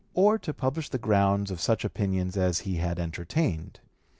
217) 0.15 0.25
or 0.33 0.39
to 0.39 0.51
publish 0.59 0.89
the 0.89 0.97
grounds 0.97 1.51
of 1.51 1.59
such 1.61 1.85
opinions 1.85 2.35
as 2.35 2.61
he 2.61 2.77
had 2.77 2.97
entertained. 2.97 3.79